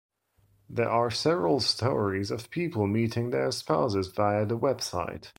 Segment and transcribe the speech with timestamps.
[0.67, 5.27] There are several stories of people meeting their spouses via the website.